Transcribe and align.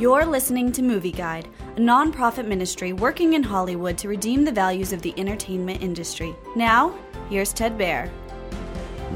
You're 0.00 0.24
listening 0.24 0.72
to 0.72 0.82
Movie 0.82 1.12
Guide, 1.12 1.46
a 1.76 1.78
nonprofit 1.78 2.46
ministry 2.46 2.94
working 2.94 3.34
in 3.34 3.42
Hollywood 3.42 3.98
to 3.98 4.08
redeem 4.08 4.46
the 4.46 4.50
values 4.50 4.94
of 4.94 5.02
the 5.02 5.12
entertainment 5.18 5.82
industry. 5.82 6.34
Now, 6.56 6.98
here's 7.28 7.52
Ted 7.52 7.76
Baehr. 7.76 8.10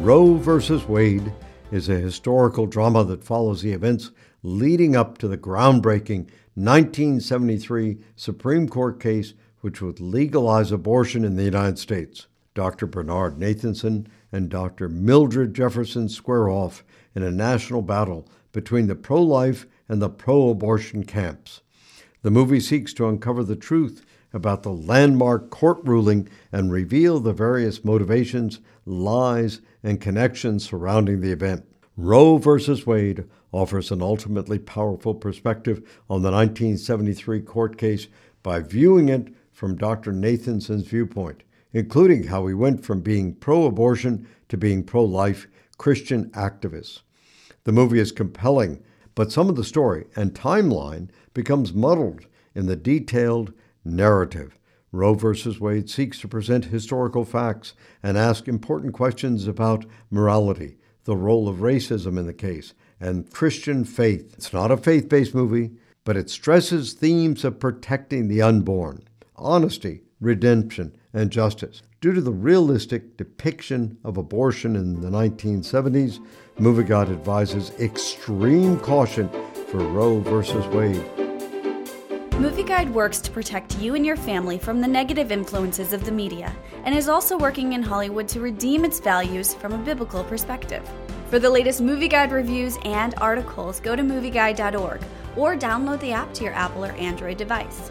Roe 0.00 0.34
v. 0.34 0.84
Wade 0.88 1.32
is 1.70 1.88
a 1.88 1.94
historical 1.94 2.66
drama 2.66 3.04
that 3.04 3.22
follows 3.22 3.62
the 3.62 3.70
events 3.70 4.10
leading 4.42 4.96
up 4.96 5.18
to 5.18 5.28
the 5.28 5.38
groundbreaking 5.38 6.26
1973 6.54 7.98
Supreme 8.16 8.68
Court 8.68 8.98
case 8.98 9.34
which 9.60 9.80
would 9.82 10.00
legalize 10.00 10.72
abortion 10.72 11.24
in 11.24 11.36
the 11.36 11.44
United 11.44 11.78
States. 11.78 12.26
Dr. 12.54 12.86
Bernard 12.86 13.38
Nathanson 13.38 14.06
and 14.30 14.48
Dr. 14.48 14.88
Mildred 14.88 15.54
Jefferson 15.54 16.08
square 16.08 16.48
off 16.48 16.84
in 17.14 17.22
a 17.22 17.30
national 17.30 17.82
battle 17.82 18.28
between 18.52 18.86
the 18.86 18.94
pro 18.94 19.22
life 19.22 19.66
and 19.88 20.00
the 20.00 20.10
pro 20.10 20.50
abortion 20.50 21.04
camps. 21.04 21.62
The 22.22 22.30
movie 22.30 22.60
seeks 22.60 22.92
to 22.94 23.08
uncover 23.08 23.42
the 23.42 23.56
truth 23.56 24.04
about 24.32 24.62
the 24.62 24.72
landmark 24.72 25.50
court 25.50 25.80
ruling 25.84 26.28
and 26.50 26.72
reveal 26.72 27.20
the 27.20 27.32
various 27.32 27.84
motivations, 27.84 28.60
lies, 28.86 29.60
and 29.82 30.00
connections 30.00 30.64
surrounding 30.64 31.20
the 31.20 31.32
event. 31.32 31.66
Roe 31.96 32.38
v. 32.38 32.82
Wade 32.86 33.24
offers 33.52 33.90
an 33.90 34.00
ultimately 34.00 34.58
powerful 34.58 35.14
perspective 35.14 35.78
on 36.08 36.22
the 36.22 36.30
1973 36.30 37.40
court 37.42 37.76
case 37.76 38.08
by 38.42 38.60
viewing 38.60 39.08
it 39.08 39.28
from 39.52 39.76
Dr. 39.76 40.12
Nathanson's 40.12 40.86
viewpoint, 40.86 41.42
including 41.72 42.24
how 42.24 42.46
he 42.46 42.54
went 42.54 42.84
from 42.84 43.00
being 43.00 43.34
pro 43.34 43.64
abortion 43.64 44.26
to 44.48 44.56
being 44.56 44.82
pro 44.82 45.04
life 45.04 45.46
Christian 45.78 46.30
activist. 46.30 47.02
The 47.64 47.72
movie 47.72 47.98
is 47.98 48.12
compelling, 48.12 48.82
but 49.14 49.32
some 49.32 49.48
of 49.48 49.56
the 49.56 49.64
story 49.64 50.06
and 50.16 50.34
timeline 50.34 51.08
becomes 51.34 51.72
muddled 51.72 52.26
in 52.54 52.66
the 52.66 52.76
detailed 52.76 53.52
narrative. 53.84 54.58
Roe 54.90 55.14
v. 55.14 55.56
Wade 55.58 55.88
seeks 55.88 56.20
to 56.20 56.28
present 56.28 56.66
historical 56.66 57.24
facts 57.24 57.72
and 58.02 58.18
ask 58.18 58.46
important 58.46 58.92
questions 58.92 59.46
about 59.46 59.86
morality, 60.10 60.76
the 61.04 61.16
role 61.16 61.48
of 61.48 61.58
racism 61.58 62.18
in 62.18 62.26
the 62.26 62.34
case, 62.34 62.74
and 63.00 63.30
Christian 63.30 63.84
faith. 63.84 64.34
It's 64.34 64.52
not 64.52 64.70
a 64.70 64.76
faith 64.76 65.08
based 65.08 65.34
movie, 65.34 65.70
but 66.04 66.16
it 66.16 66.28
stresses 66.28 66.92
themes 66.92 67.44
of 67.44 67.58
protecting 67.58 68.28
the 68.28 68.42
unborn, 68.42 69.04
honesty, 69.36 70.02
redemption, 70.20 70.94
and 71.14 71.30
justice. 71.30 71.82
Due 72.00 72.12
to 72.12 72.20
the 72.20 72.32
realistic 72.32 73.16
depiction 73.16 73.98
of 74.04 74.16
abortion 74.16 74.76
in 74.76 75.00
the 75.00 75.08
1970s, 75.08 76.18
Movie 76.58 76.84
Guide 76.84 77.08
advises 77.08 77.70
extreme 77.78 78.78
caution 78.80 79.28
for 79.68 79.78
Roe 79.78 80.20
v. 80.20 80.76
Wade. 80.76 81.22
Movie 82.38 82.64
Guide 82.64 82.92
works 82.92 83.20
to 83.20 83.30
protect 83.30 83.78
you 83.78 83.94
and 83.94 84.04
your 84.04 84.16
family 84.16 84.58
from 84.58 84.80
the 84.80 84.88
negative 84.88 85.30
influences 85.30 85.92
of 85.92 86.04
the 86.04 86.10
media 86.10 86.54
and 86.84 86.94
is 86.94 87.08
also 87.08 87.38
working 87.38 87.74
in 87.74 87.82
Hollywood 87.82 88.26
to 88.28 88.40
redeem 88.40 88.84
its 88.84 88.98
values 88.98 89.54
from 89.54 89.72
a 89.72 89.78
biblical 89.78 90.24
perspective. 90.24 90.82
For 91.28 91.38
the 91.38 91.48
latest 91.48 91.80
Movie 91.80 92.08
Guide 92.08 92.32
reviews 92.32 92.78
and 92.84 93.14
articles, 93.18 93.80
go 93.80 93.94
to 93.94 94.02
movieguide.org 94.02 95.02
or 95.36 95.56
download 95.56 96.00
the 96.00 96.12
app 96.12 96.34
to 96.34 96.44
your 96.44 96.52
Apple 96.52 96.84
or 96.84 96.92
Android 96.92 97.36
device. 97.36 97.90